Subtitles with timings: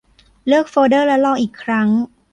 [0.47, 1.87] เลือกโฟลเดอร์และลองอีกครั้ง